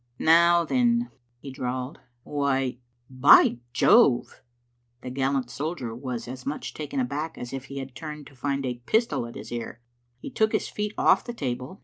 "Now 0.17 0.65
then," 0.65 1.11
he 1.37 1.51
drawled," 1.51 1.99
why 2.23 2.79
By 3.07 3.59
Jove!" 3.71 4.41
The 5.03 5.11
gallant 5.11 5.51
soldier 5.51 5.93
was 5.95 6.27
as 6.27 6.43
much 6.43 6.73
taken 6.73 6.99
aback 6.99 7.37
as 7.37 7.53
if 7.53 7.65
he 7.65 7.77
had 7.77 7.93
turned 7.93 8.25
to 8.25 8.35
find 8.35 8.65
a 8.65 8.81
pistol 8.87 9.27
at 9.27 9.35
his 9.35 9.51
ear. 9.51 9.79
He 10.17 10.31
took 10.31 10.53
his 10.53 10.67
feet 10.69 10.95
off 10.97 11.23
the 11.23 11.33
table. 11.35 11.79